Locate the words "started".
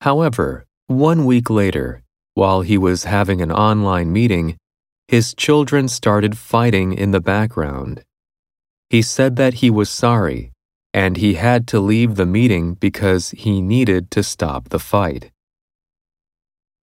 5.88-6.38